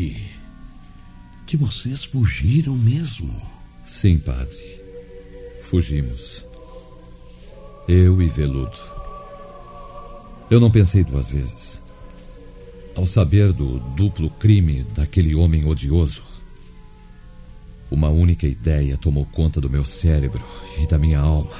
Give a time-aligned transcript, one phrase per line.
[0.00, 0.16] Que.
[1.46, 3.34] que vocês fugiram mesmo?
[3.84, 4.80] Sim, padre.
[5.62, 6.44] Fugimos.
[7.86, 8.78] Eu e Veludo.
[10.50, 11.82] Eu não pensei duas vezes.
[12.96, 16.24] Ao saber do duplo crime daquele homem odioso,
[17.90, 20.42] uma única ideia tomou conta do meu cérebro
[20.80, 21.50] e da minha alma: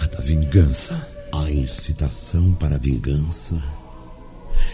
[0.00, 1.14] a da vingança.
[1.32, 3.62] A incitação para a vingança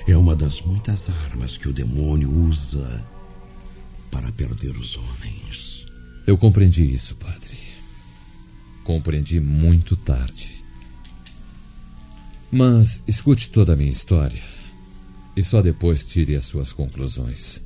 [0.06, 3.04] é uma das muitas armas que o demônio usa
[4.10, 5.86] para perder os homens.
[6.26, 7.56] Eu compreendi isso, padre.
[8.84, 10.62] Compreendi muito tarde.
[12.50, 14.42] Mas escute toda a minha história
[15.34, 17.62] e só depois tire as suas conclusões.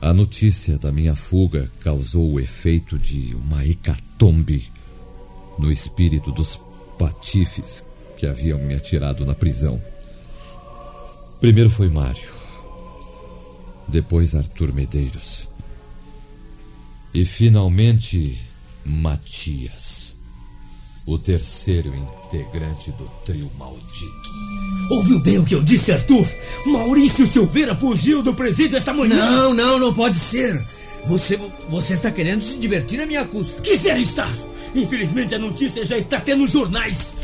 [0.00, 4.70] A notícia da minha fuga causou o efeito de uma hecatombe
[5.58, 6.60] no espírito dos
[6.98, 7.82] patifes
[8.16, 9.80] que haviam me atirado na prisão.
[11.40, 12.32] Primeiro foi Mário,
[13.86, 15.48] depois Arthur Medeiros
[17.14, 18.40] e finalmente
[18.84, 20.16] Matias,
[21.06, 24.34] o terceiro integrante do trio maldito.
[24.90, 26.26] Ouviu bem o que eu disse, Arthur?
[26.66, 29.14] Maurício Silveira fugiu do presídio esta manhã.
[29.14, 30.54] Não, não, não pode ser.
[31.06, 31.38] Você,
[31.68, 33.62] você está querendo se divertir na minha custa.
[33.62, 34.32] Quiser estar.
[34.74, 37.14] Infelizmente a notícia já está tendo nos jornais.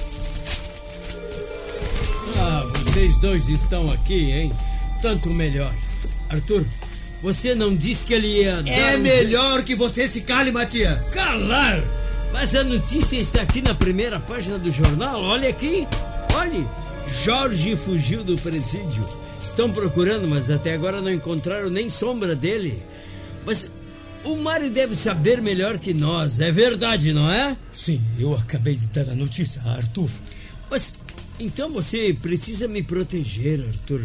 [3.00, 4.52] Vocês dois estão aqui, hein?
[5.00, 5.72] Tanto melhor.
[6.28, 6.66] Arthur,
[7.22, 11.02] você não disse que ele ia dar É um- melhor que você se cale, Matias.
[11.06, 11.82] Calar!
[12.30, 15.22] Mas a notícia está aqui na primeira página do jornal.
[15.22, 15.88] Olha aqui.
[16.34, 16.66] Olhe.
[17.24, 19.02] Jorge fugiu do presídio.
[19.42, 22.82] Estão procurando, mas até agora não encontraram nem sombra dele.
[23.46, 23.66] Mas
[24.24, 26.38] o Mário deve saber melhor que nós.
[26.38, 27.56] É verdade, não é?
[27.72, 30.10] Sim, eu acabei de dar a notícia a Arthur.
[30.70, 30.94] Mas
[31.40, 34.02] então você precisa me proteger, Arthur.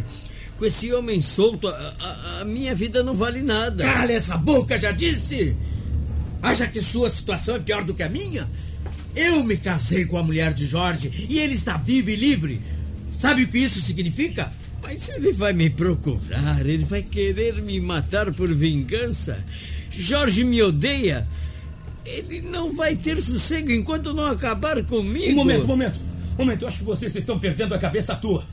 [0.58, 3.84] Com esse homem solto, a, a- a minha vida não vale nada.
[3.84, 5.56] Cale essa boca, já disse.
[6.42, 8.48] Acha que sua situação é pior do que a minha?
[9.16, 12.62] Eu me casei com a mulher de Jorge e ele está vivo e livre.
[13.12, 14.52] Sabe o que isso significa?
[14.82, 19.44] Mas ele vai me procurar, ele vai querer me matar por vingança.
[19.92, 21.28] Jorge me odeia.
[22.06, 25.32] Ele não vai ter sossego enquanto não acabar comigo.
[25.32, 26.00] Um momento, um momento.
[26.38, 28.44] Momento, eu acho que vocês estão perdendo a cabeça à toa.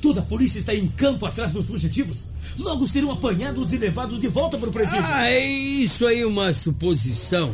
[0.00, 2.26] Toda a polícia está em campo atrás dos fugitivos.
[2.58, 5.02] Logo serão apanhados e levados de volta para o presídio.
[5.02, 7.52] Ah, é isso aí uma suposição.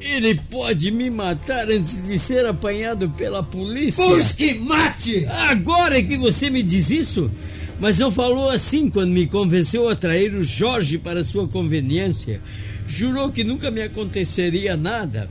[0.00, 4.02] Ele pode me matar antes de ser apanhado pela polícia.
[4.02, 5.26] Pois que mate!
[5.26, 7.30] Agora é que você me diz isso?
[7.78, 12.40] Mas não falou assim quando me convenceu a trair o Jorge para sua conveniência.
[12.88, 15.28] Jurou que nunca me aconteceria nada.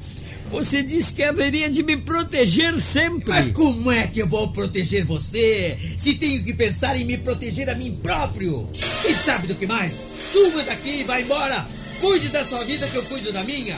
[0.52, 3.30] Você disse que haveria de me proteger sempre.
[3.30, 7.70] Mas como é que eu vou proteger você se tenho que pensar em me proteger
[7.70, 8.68] a mim próprio?
[9.08, 9.94] E sabe do que mais?
[10.32, 11.68] Suma daqui e vai embora!
[12.00, 13.78] Cuide da sua vida que eu cuido da minha!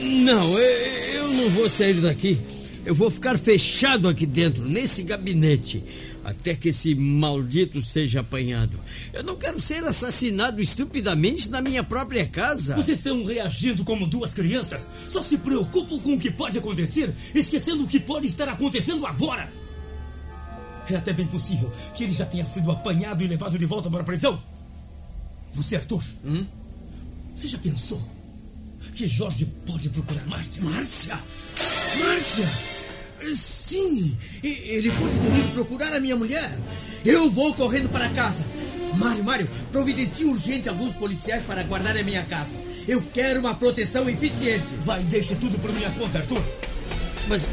[0.00, 2.38] Não, eu eu não vou sair daqui.
[2.84, 5.82] Eu vou ficar fechado aqui dentro, nesse gabinete,
[6.24, 8.78] até que esse maldito seja apanhado.
[9.12, 12.76] Eu não quero ser assassinado estupidamente na minha própria casa.
[12.76, 14.86] Vocês estão reagindo como duas crianças.
[15.08, 19.48] Só se preocupam com o que pode acontecer, esquecendo o que pode estar acontecendo agora.
[20.88, 24.00] É até bem possível que ele já tenha sido apanhado e levado de volta para
[24.00, 24.42] a prisão.
[25.52, 26.02] Você, Arthur,
[27.34, 28.02] você já pensou
[28.94, 30.62] que Jorge pode procurar Márcia?
[30.62, 31.20] Márcia?
[32.00, 33.61] Márcia!
[33.72, 34.14] Sim,
[34.44, 36.58] ele ter ido procurar a minha mulher.
[37.06, 38.44] Eu vou correndo para casa.
[38.98, 42.50] Mário, Mário, providencie urgente alguns policiais para guardar a minha casa.
[42.86, 44.66] Eu quero uma proteção eficiente.
[44.82, 46.42] Vai, deixe tudo por minha conta, Arthur.
[47.28, 47.46] Mas.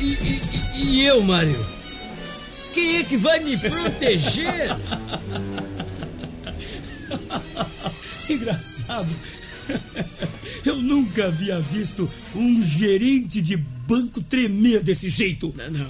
[0.00, 0.40] E, e-
[0.76, 1.62] e- e eu, Mário?
[2.72, 4.74] Quem é que vai me proteger?
[8.30, 9.08] Engraçado.
[10.64, 13.58] Eu nunca havia visto um gerente de
[13.88, 15.54] banco tremer desse jeito.
[15.70, 15.86] Não,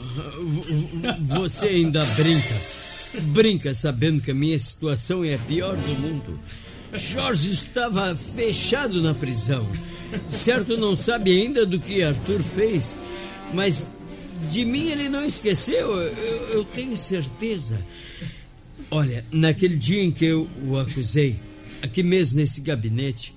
[0.46, 2.54] v- você ainda brinca.
[3.32, 6.38] brinca sabendo que a minha situação é a pior do mundo.
[6.94, 9.66] Jorge estava fechado na prisão.
[10.28, 12.96] Certo, não sabe ainda do que Arthur fez,
[13.52, 13.90] mas
[14.50, 17.78] de mim ele não esqueceu, eu, eu tenho certeza.
[18.90, 21.36] Olha, naquele dia em que eu o acusei,
[21.82, 23.34] aqui mesmo nesse gabinete,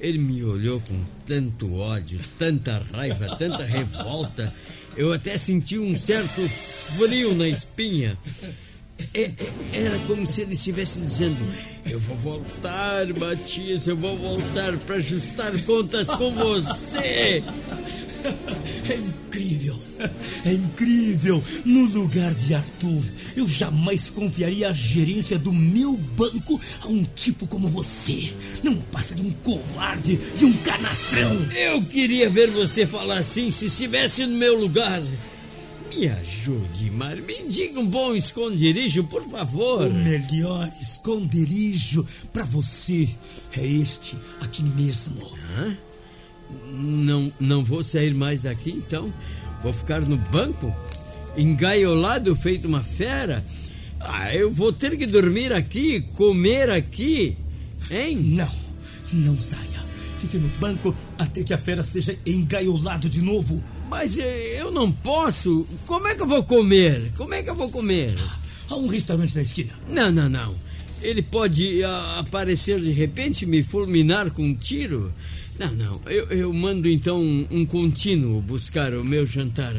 [0.00, 4.52] ele me olhou com tanto ódio, tanta raiva, tanta revolta.
[4.96, 8.18] Eu até senti um certo frio na espinha.
[9.14, 9.34] É, é,
[9.72, 11.38] era como se ele estivesse dizendo:
[11.88, 17.42] Eu vou voltar, Matias, eu vou voltar para ajustar contas com você.
[18.90, 19.69] É incrível,
[20.44, 21.42] é incrível.
[21.64, 23.02] No lugar de Arthur,
[23.36, 28.32] eu jamais confiaria a gerência do meu banco a um tipo como você.
[28.62, 31.36] Não passa de um covarde, de um canastrão.
[31.54, 35.02] Eu queria ver você falar assim se estivesse no meu lugar.
[35.90, 37.16] Me ajude, Mar.
[37.16, 39.88] Me diga um bom esconderijo, por favor.
[39.88, 43.08] O melhor esconderijo para você
[43.56, 45.20] é este aqui mesmo.
[45.58, 45.76] Hã?
[46.72, 49.12] Não, não vou sair mais daqui, então?
[49.62, 50.74] Vou ficar no banco?
[51.36, 53.44] Engaiolado, feito uma fera?
[54.00, 57.36] Ah, eu vou ter que dormir aqui, comer aqui,
[57.90, 58.16] hein?
[58.16, 58.50] Não,
[59.12, 59.80] não saia.
[60.18, 63.62] Fique no banco até que a fera seja engaiolado de novo.
[63.88, 65.66] Mas eu não posso.
[65.86, 67.12] Como é que eu vou comer?
[67.16, 68.14] Como é que eu vou comer?
[68.68, 69.72] Há um restaurante na esquina.
[69.88, 70.54] Não, não, não.
[71.02, 75.12] Ele pode a, aparecer de repente e me fulminar com um tiro.
[75.60, 76.00] Não, não.
[76.06, 79.76] Eu, eu mando então um, um contínuo buscar o meu jantar.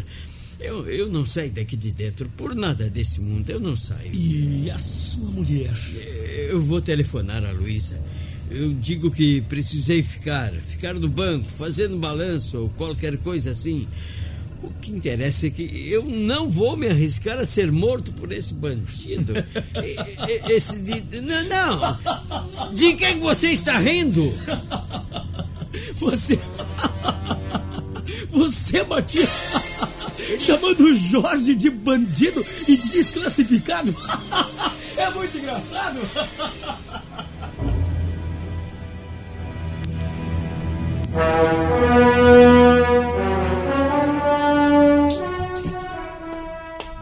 [0.60, 3.50] Eu, eu não saio daqui de dentro por nada desse mundo.
[3.50, 4.12] Eu não saio.
[4.13, 5.74] E a sua mulher?
[6.48, 8.00] Eu vou telefonar a Luísa.
[8.51, 13.88] Eu digo que precisei ficar, ficar no banco, fazendo balanço ou qualquer coisa assim.
[14.62, 18.54] O que interessa é que eu não vou me arriscar a ser morto por esse
[18.54, 19.33] bandido.
[20.48, 21.22] esse de...
[21.22, 22.75] Não, não!
[22.75, 24.31] De quem você está rindo?
[26.01, 26.39] Você.
[28.31, 29.30] Você, Matias,
[30.39, 33.95] chamando o Jorge de bandido e de desclassificado.
[34.98, 36.00] É muito engraçado.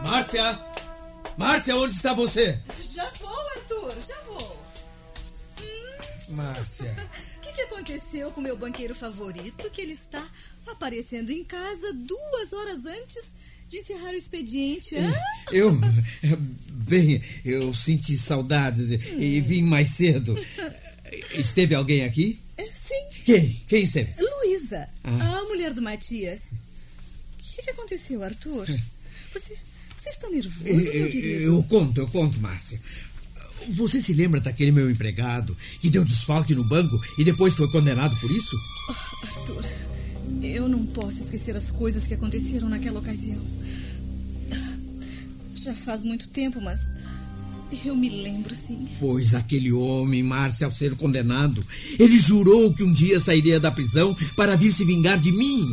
[0.02, 0.58] Márcia!
[1.38, 2.58] Márcia, onde está você?
[8.10, 10.26] Aconteceu com meu banqueiro favorito que ele está
[10.66, 13.34] aparecendo em casa duas horas antes
[13.68, 14.96] de encerrar o expediente?
[14.96, 15.12] Hein?
[15.52, 15.78] Eu.
[16.68, 20.34] Bem, eu senti saudades e vim mais cedo.
[21.34, 22.40] Esteve alguém aqui?
[22.74, 23.22] Sim.
[23.24, 23.62] Quem?
[23.68, 24.12] Quem esteve?
[24.20, 25.38] Luísa, ah.
[25.38, 26.50] a mulher do Matias.
[26.52, 28.66] O que, que aconteceu, Arthur?
[29.32, 29.56] Você,
[29.96, 31.42] você está nervoso, meu querido?
[31.42, 32.80] Eu conto, eu conto, Márcia.
[33.68, 38.16] Você se lembra daquele meu empregado que deu desfalque no banco e depois foi condenado
[38.16, 38.56] por isso?
[38.88, 39.64] Oh, Arthur,
[40.42, 43.40] eu não posso esquecer as coisas que aconteceram naquela ocasião.
[45.54, 46.90] Já faz muito tempo, mas
[47.84, 48.88] eu me lembro, sim.
[48.98, 51.64] Pois aquele homem, Márcia, ao ser condenado,
[51.98, 55.66] ele jurou que um dia sairia da prisão para vir se vingar de mim.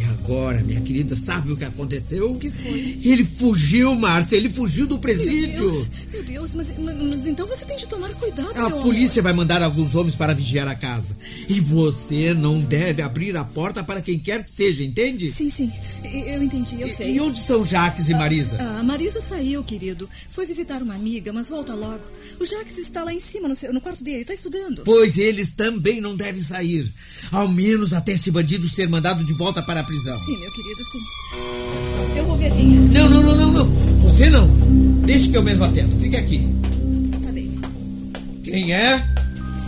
[0.00, 2.32] E agora, minha querida, sabe o que aconteceu?
[2.32, 3.00] O que foi?
[3.02, 5.70] Ele fugiu, Márcia, ele fugiu do presídio.
[5.70, 9.32] Meu Deus, meu Deus mas, mas, então você tem de tomar cuidado, A polícia vai
[9.32, 11.16] mandar alguns homens para vigiar a casa.
[11.48, 15.30] E você não deve abrir a porta para quem quer que seja, entende?
[15.32, 15.72] Sim, sim,
[16.04, 17.14] eu entendi, eu e, sei.
[17.14, 18.56] E onde estão Jaques e Marisa?
[18.56, 20.08] A, a Marisa saiu, querido.
[20.30, 22.02] Foi visitar uma amiga, mas volta logo.
[22.40, 24.82] O Jaques está lá em cima, no, seu, no quarto dele, está estudando.
[24.84, 26.90] Pois eles também não devem sair.
[27.32, 30.18] Ao menos até esse bandido ser mandado de volta para a prisão.
[30.24, 32.18] Sim, meu querido, sim.
[32.18, 32.80] Eu vou ver quem é.
[32.98, 33.74] Não, não, não, não, não.
[34.00, 34.46] Você não.
[35.06, 35.96] Deixe que eu mesmo atendo.
[35.96, 36.48] Fique aqui.
[37.12, 37.58] Está bem.
[38.44, 39.02] Quem é?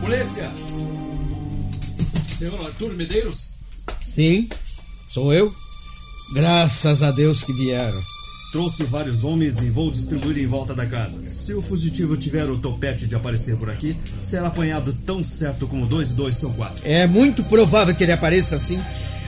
[0.00, 0.50] Polícia!
[2.38, 3.48] Senhor Arthur Medeiros?
[4.00, 4.48] Sim,
[5.08, 5.52] sou eu.
[6.34, 8.00] Graças a Deus que vieram.
[8.52, 11.18] Trouxe vários homens e vou distribuir em volta da casa.
[11.30, 15.84] Se o fugitivo tiver o topete de aparecer por aqui, será apanhado tão certo como
[15.84, 16.80] dois e dois são quatro.
[16.84, 18.80] É muito provável que ele apareça assim.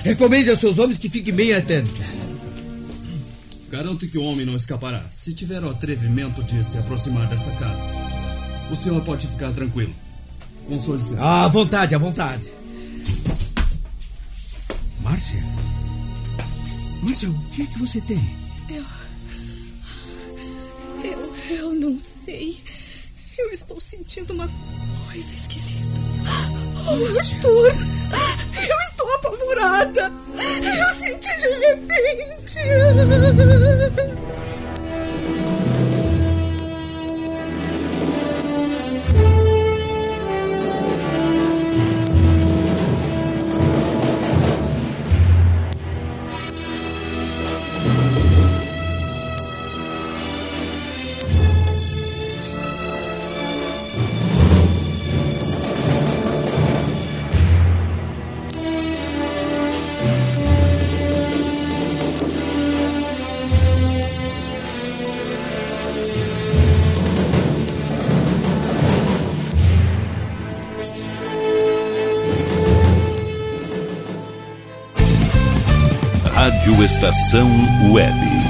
[0.02, 1.92] Recomende aos seus homens que fiquem bem atentos.
[3.69, 7.85] Garanto que o homem não escapará, se tiver o atrevimento de se aproximar desta casa.
[8.71, 9.95] O senhor pode ficar tranquilo.
[10.66, 11.21] Com sua licença.
[11.21, 12.50] Ah, à vontade, à vontade.
[15.00, 15.42] Márcia?
[17.02, 18.21] Márcia, o que é que você tem?
[18.69, 18.85] Eu.
[21.04, 21.37] Eu.
[21.50, 22.61] Eu não sei.
[23.38, 24.49] Eu estou sentindo uma
[25.07, 25.88] coisa esquisita.
[26.87, 28.00] Oh, Arthur!
[29.61, 30.12] Apavorada!
[30.38, 32.59] Eu senti de repente!
[76.40, 77.50] Rádio Estação
[77.92, 78.50] Web.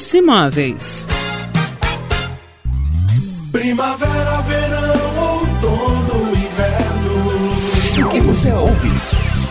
[0.01, 1.07] Hits Imóveis.
[3.51, 8.07] Primavera, verão, outono, inverno.
[8.07, 8.89] O que você ouve?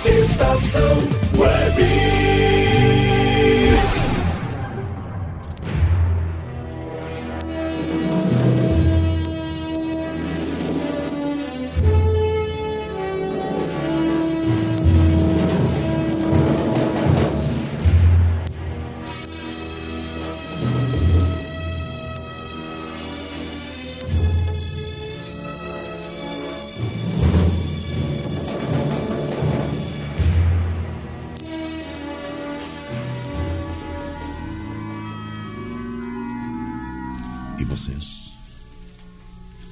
[0.05, 0.97] Estação
[1.39, 2.10] Web.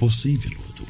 [0.08, 0.86] Você e Veludo.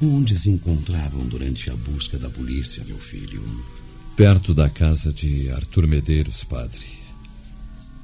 [0.00, 3.42] Onde se encontravam durante a busca da polícia, meu filho?
[4.14, 6.86] Perto da casa de Arthur Medeiros, padre.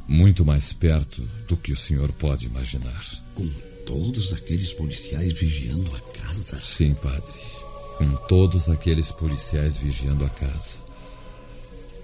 [0.08, 3.04] Muito mais perto do que o senhor pode imaginar.
[3.36, 3.48] Com
[3.86, 6.58] todos aqueles policiais vigiando a casa?
[6.58, 7.40] Sim, padre.
[7.98, 10.78] Com todos aqueles policiais vigiando a casa.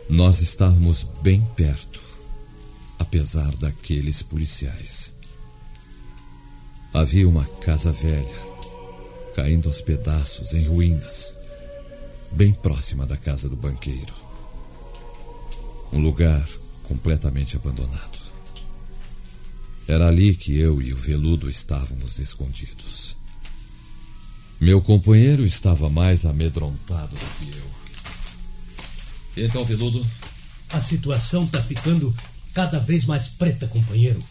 [0.09, 2.01] Nós estávamos bem perto,
[3.01, 5.13] apesar daqueles policiais.
[6.95, 8.29] Havia uma casa velha,
[9.35, 11.35] caindo aos pedaços, em ruínas.
[12.33, 14.15] bem próxima da casa do banqueiro.
[15.93, 16.47] Um lugar
[16.85, 18.19] completamente abandonado.
[19.87, 23.17] Era ali que eu e o veludo estávamos escondidos.
[24.61, 29.45] Meu companheiro estava mais amedrontado do que eu.
[29.45, 30.07] Então, veludo?
[30.71, 32.15] A situação está ficando
[32.55, 34.23] cada vez mais preta, companheiro.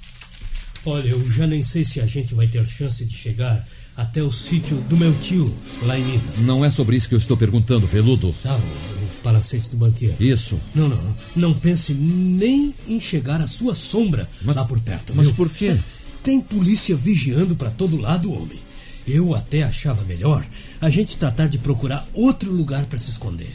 [0.85, 4.31] Olha, eu já nem sei se a gente vai ter chance de chegar até o
[4.31, 6.39] sítio do meu tio, lá em Minas.
[6.39, 8.33] Não é sobre isso que eu estou perguntando, veludo.
[8.41, 10.15] Tá, o, palacete do banqueiro.
[10.19, 10.59] Isso.
[10.73, 11.15] Não, não, não.
[11.35, 15.13] Não pense nem em chegar à sua sombra Mas- lá por perto.
[15.15, 15.35] mas viu?
[15.35, 15.77] por quê?
[16.23, 18.59] Tem polícia vigiando para todo lado, homem.
[19.07, 20.45] Eu até achava melhor
[20.79, 23.51] a gente tratar de procurar outro lugar para se esconder.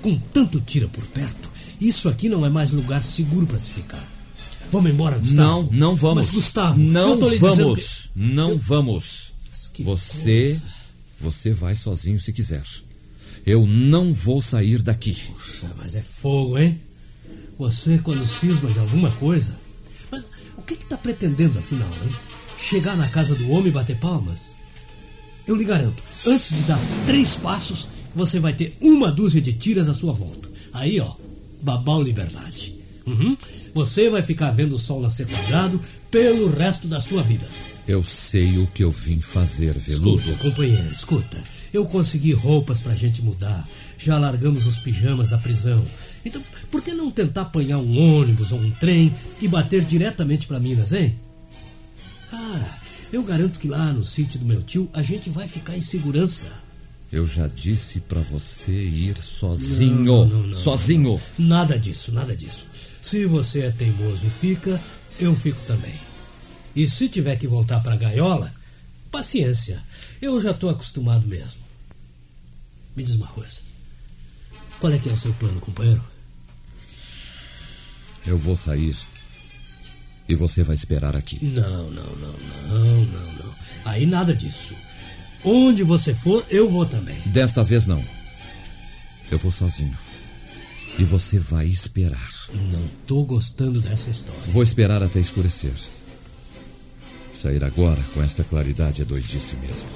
[0.00, 4.11] Com tanto tira por perto, isso aqui não é mais lugar seguro para se ficar.
[4.72, 5.68] Vamos embora, Gustavo.
[5.70, 6.24] Não, não vamos.
[6.24, 7.84] Mas, Gustavo, não eu vamos.
[7.84, 8.10] que...
[8.16, 9.32] Não vamos.
[9.74, 10.64] que Você, coisa.
[11.20, 12.62] você vai sozinho se quiser.
[13.44, 15.14] Eu não vou sair daqui.
[15.14, 16.80] Puxa, mas é fogo, hein?
[17.58, 19.54] Você, quando cisma de alguma coisa.
[20.10, 20.24] Mas
[20.56, 22.10] o que está pretendendo, afinal, hein?
[22.56, 24.56] Chegar na casa do homem e bater palmas?
[25.46, 29.88] Eu lhe garanto, antes de dar três passos, você vai ter uma dúzia de tiras
[29.88, 30.48] à sua volta.
[30.72, 31.12] Aí, ó,
[31.60, 32.71] babau liberdade.
[33.06, 33.36] Uhum.
[33.74, 35.80] Você vai ficar vendo o sol nascer quadrado
[36.10, 37.48] pelo resto da sua vida.
[37.86, 40.20] Eu sei o que eu vim fazer, veludo.
[40.20, 41.44] Escuta, companheiro, escuta.
[41.72, 43.66] Eu consegui roupas pra gente mudar.
[43.98, 45.84] Já largamos os pijamas da prisão.
[46.24, 50.60] Então, por que não tentar apanhar um ônibus ou um trem e bater diretamente pra
[50.60, 51.18] Minas, hein?
[52.30, 52.78] Cara,
[53.12, 56.50] eu garanto que lá no sítio do meu tio a gente vai ficar em segurança.
[57.12, 60.02] Eu já disse pra você ir sozinho.
[60.02, 61.20] Não, não, não, sozinho.
[61.38, 62.66] Nada disso, nada disso.
[63.02, 64.80] Se você é teimoso e fica,
[65.18, 65.92] eu fico também.
[66.74, 68.54] E se tiver que voltar pra gaiola,
[69.10, 69.82] paciência.
[70.22, 71.60] Eu já tô acostumado mesmo.
[72.94, 73.60] Me diz uma coisa.
[74.78, 76.02] Qual é que é o seu plano, companheiro?
[78.24, 78.96] Eu vou sair.
[80.28, 81.44] E você vai esperar aqui.
[81.44, 82.32] Não, não, não,
[82.68, 83.54] não, não, não.
[83.84, 84.76] Aí nada disso.
[85.44, 87.18] Onde você for, eu vou também.
[87.26, 88.02] Desta vez não.
[89.28, 89.98] Eu vou sozinho.
[90.98, 92.30] E você vai esperar.
[92.70, 94.42] Não tô gostando dessa história.
[94.48, 95.72] Vou esperar até escurecer.
[97.34, 99.88] Sair agora com esta claridade é doidice mesmo.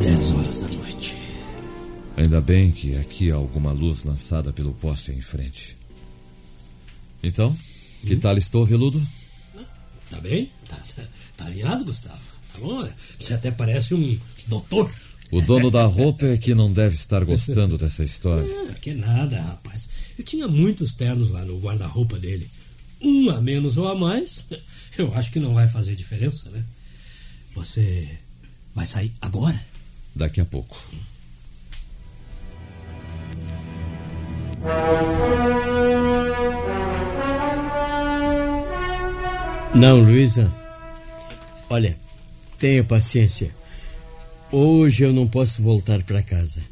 [0.00, 1.16] Dez horas da noite.
[2.16, 5.76] Ainda bem que aqui há alguma luz lançada pelo poste em frente.
[7.22, 7.56] Então,
[8.04, 9.00] que tal estou, veludo?
[10.10, 10.50] Tá bem?
[10.68, 11.02] Tá, tá,
[11.36, 12.20] tá alinhado, Gustavo?
[12.52, 12.88] Tá bom?
[13.18, 14.90] Você até parece um doutor.
[15.30, 18.46] O dono da roupa é que não deve estar gostando dessa história.
[18.70, 19.88] Ah, que nada, rapaz.
[20.16, 22.48] Eu tinha muitos ternos lá no guarda-roupa dele.
[23.00, 24.46] Um a menos ou a mais,
[24.96, 26.64] eu acho que não vai fazer diferença, né?
[27.54, 28.08] Você
[28.74, 29.60] vai sair agora?
[30.14, 30.76] Daqui a pouco.
[39.74, 40.52] Não, Luísa.
[41.68, 41.98] Olha,
[42.58, 43.52] tenha paciência.
[44.52, 46.62] Hoje eu não posso voltar para casa.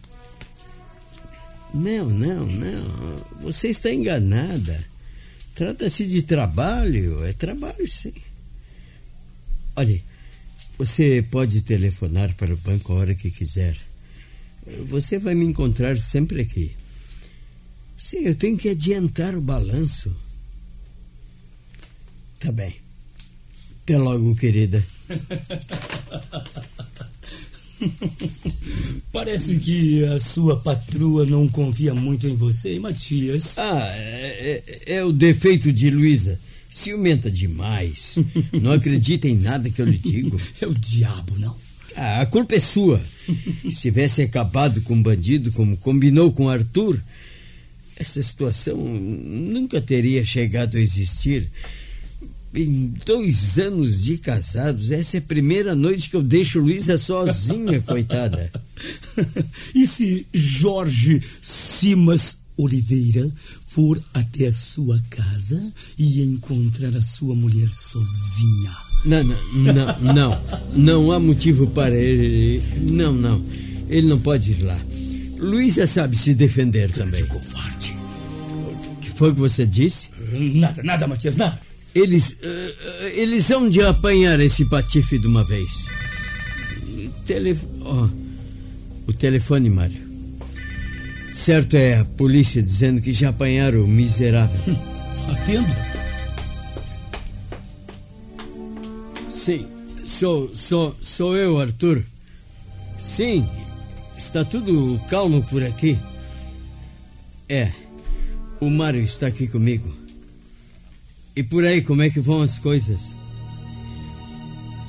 [1.74, 3.26] Não, não, não.
[3.42, 4.84] Você está enganada.
[5.52, 7.24] Trata-se de trabalho.
[7.24, 8.14] É trabalho, sim.
[9.74, 10.00] Olha,
[10.78, 13.76] você pode telefonar para o banco a hora que quiser.
[14.88, 16.76] Você vai me encontrar sempre aqui.
[17.98, 20.14] Sim, eu tenho que adiantar o balanço.
[22.38, 22.81] Tá bem.
[23.84, 24.82] Até logo, querida.
[29.12, 33.58] Parece que a sua patroa não confia muito em você, Matias.
[33.58, 36.38] Ah, é, é- é o defeito de Luísa.
[36.70, 38.18] Ciumenta demais.
[38.52, 40.40] Não acredita em nada que eu lhe digo.
[40.60, 41.54] É o diabo, não?
[41.94, 43.00] Ah, a culpa é sua.
[43.68, 46.98] Se tivesse acabado com o bandido como combinou com Arthur,
[47.98, 51.50] essa situação nunca teria chegado a existir.
[52.54, 57.80] Em dois anos de casados, essa é a primeira noite que eu deixo Luísa sozinha,
[57.82, 58.50] coitada.
[59.74, 63.26] E se Jorge Simas Oliveira
[63.66, 68.70] for até a sua casa e encontrar a sua mulher sozinha?
[69.06, 69.36] Não, não,
[69.72, 70.42] não, não.
[70.74, 72.62] Não há motivo para ele.
[72.82, 73.42] Não, não.
[73.88, 74.78] Ele não pode ir lá.
[75.38, 77.24] Luísa sabe se defender também.
[77.26, 77.96] Covarde.
[78.92, 80.08] O que foi que você disse?
[80.32, 81.58] Nada, nada, Matias, nada.
[81.94, 82.36] Eles.
[82.42, 85.86] eh, eles vão de apanhar esse patife de uma vez.
[87.26, 87.64] Telef...
[87.82, 88.08] ó,
[89.06, 90.00] o telefone, Mário.
[91.32, 94.76] Certo é a polícia dizendo que já apanharam o miserável.
[95.30, 95.74] Atendo.
[99.30, 99.66] Sim,
[100.04, 102.04] sou, sou, sou eu, Arthur.
[103.00, 103.46] Sim,
[104.16, 105.98] está tudo calmo por aqui.
[107.48, 107.72] É,
[108.60, 110.01] o Mário está aqui comigo.
[111.34, 113.14] E por aí, como é que vão as coisas?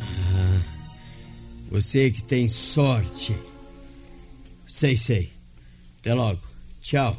[0.01, 0.61] Ah,
[1.71, 3.33] você que tem sorte.
[4.67, 5.31] Sei, sei.
[5.99, 6.41] Até logo.
[6.81, 7.17] Tchau.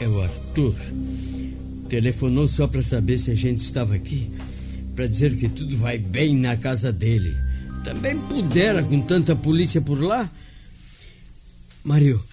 [0.00, 0.76] É o Arthur.
[1.88, 4.30] Telefonou só para saber se a gente estava aqui.
[4.94, 7.36] Para dizer que tudo vai bem na casa dele.
[7.84, 10.30] Também pudera com tanta polícia por lá.
[11.84, 12.24] Mário,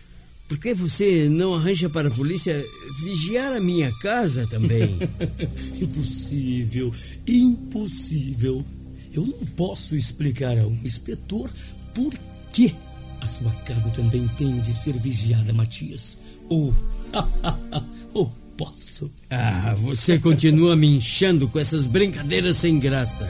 [0.51, 2.61] por que você não arranja para a polícia
[3.05, 4.99] vigiar a minha casa também?
[5.79, 6.91] impossível,
[7.25, 8.65] impossível.
[9.13, 11.49] Eu não posso explicar a um inspetor
[11.95, 12.13] por
[12.51, 12.75] que
[13.21, 16.19] a sua casa também tem de ser vigiada, Matias.
[16.49, 16.75] Ou.
[18.13, 19.09] ou posso.
[19.29, 23.25] Ah, você continua me enchendo com essas brincadeiras sem graça.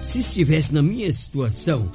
[0.00, 1.90] Se estivesse na minha situação,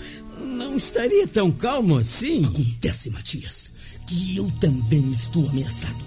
[0.72, 2.46] não estaria tão calmo assim.
[2.46, 3.74] Acontece, Matias,
[4.08, 6.06] que eu também estou ameaçado.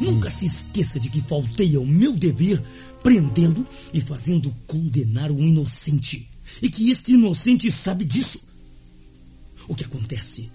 [0.00, 2.62] Nunca se esqueça de que faltei ao meu dever
[3.02, 6.30] prendendo e fazendo condenar um inocente.
[6.62, 8.40] E que este inocente sabe disso.
[9.66, 10.50] O que acontece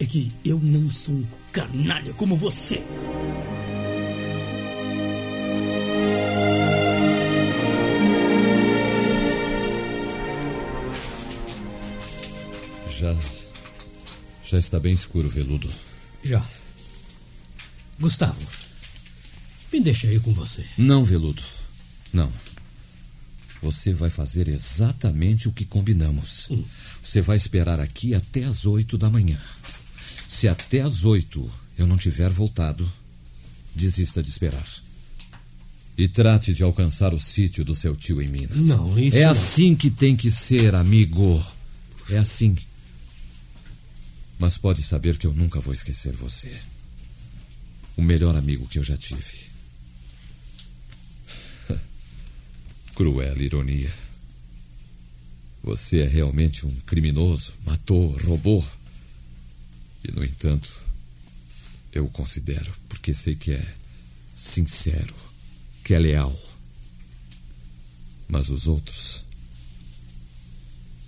[0.00, 2.82] é que eu não sou um canalha como você.
[12.98, 13.16] Já.
[14.44, 15.70] Já está bem escuro, veludo.
[16.24, 16.44] Já.
[18.00, 18.40] Gustavo,
[19.72, 20.64] me deixa ir com você.
[20.76, 21.42] Não, veludo.
[22.12, 22.32] Não.
[23.62, 26.48] Você vai fazer exatamente o que combinamos.
[26.50, 26.64] Hum.
[27.02, 29.40] Você vai esperar aqui até as oito da manhã.
[30.28, 32.90] Se até as oito eu não tiver voltado,
[33.74, 34.66] desista de esperar.
[35.96, 38.62] E trate de alcançar o sítio do seu tio em Minas.
[38.64, 39.30] Não, isso É não.
[39.32, 41.44] assim que tem que ser, amigo.
[42.08, 42.56] É assim.
[44.38, 46.56] Mas pode saber que eu nunca vou esquecer você.
[47.96, 49.48] O melhor amigo que eu já tive.
[52.94, 53.92] Cruel ironia.
[55.64, 58.64] Você é realmente um criminoso, matou, roubou.
[60.04, 60.70] E, no entanto,
[61.92, 63.74] eu o considero, porque sei que é
[64.36, 65.14] sincero,
[65.82, 66.34] que é leal.
[68.28, 69.24] Mas os outros.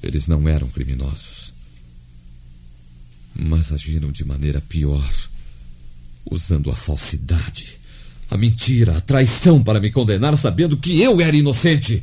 [0.02, 1.39] Eles não eram criminosos.
[3.34, 5.08] Mas agiram de maneira pior,
[6.30, 7.78] usando a falsidade,
[8.30, 12.02] a mentira, a traição para me condenar, sabendo que eu era inocente.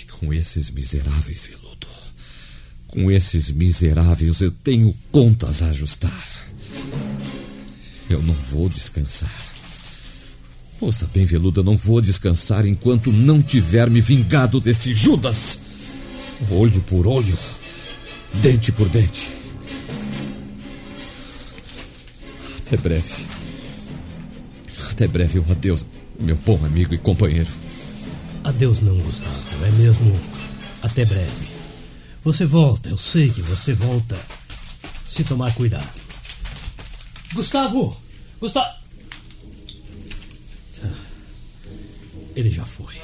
[0.00, 1.86] E com esses miseráveis, Veludo,
[2.86, 6.28] com esses miseráveis eu tenho contas a ajustar.
[8.08, 9.48] Eu não vou descansar.
[10.80, 15.58] Ouça bem, Veludo, eu não vou descansar enquanto não tiver me vingado desse Judas.
[16.50, 17.36] Olho por olho,
[18.34, 19.37] dente por dente.
[22.68, 23.26] Até breve.
[24.90, 25.86] Até breve, um adeus,
[26.20, 27.48] meu bom amigo e companheiro.
[28.44, 29.64] Adeus não, Gustavo.
[29.64, 30.20] É mesmo
[30.82, 31.48] até breve.
[32.22, 34.18] Você volta, eu sei que você volta.
[35.06, 35.88] Se tomar cuidado.
[37.32, 37.96] Gustavo!
[38.38, 38.78] Gustavo!
[42.36, 42.94] Ele já foi.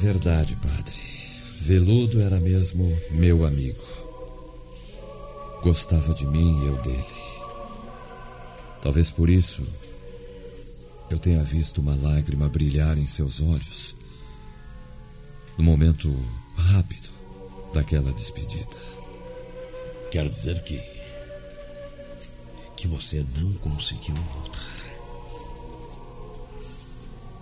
[0.00, 0.94] Verdade, padre.
[1.56, 3.84] Veludo era mesmo meu amigo.
[5.62, 7.04] Gostava de mim e eu dele.
[8.80, 9.62] Talvez por isso
[11.10, 13.94] eu tenha visto uma lágrima brilhar em seus olhos
[15.58, 16.10] no momento
[16.56, 17.10] rápido
[17.74, 18.76] daquela despedida.
[20.10, 20.80] Quer dizer que.
[22.74, 24.49] que você não conseguiu voltar.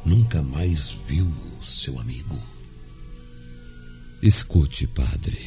[0.09, 2.39] Nunca mais viu seu amigo.
[4.23, 5.39] Escute, padre.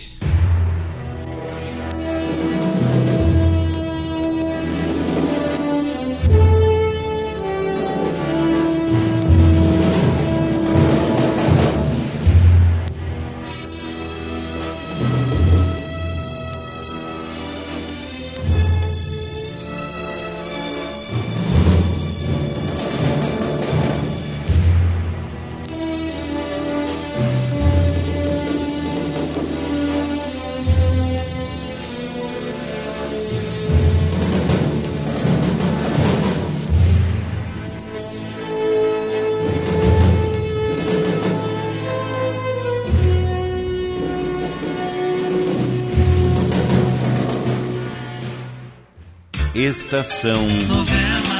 [49.63, 51.30] Estação Novela.